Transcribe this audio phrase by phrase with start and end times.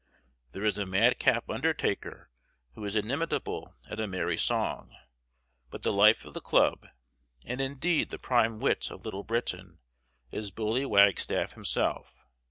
[0.53, 2.31] There is a madcap undertaker
[2.73, 4.95] who is inimitable at a merry song,
[5.69, 6.87] but the life of the club,
[7.45, 9.77] and indeed the prime wit of Little Britain,
[10.31, 12.25] is bully Wagstaff himself.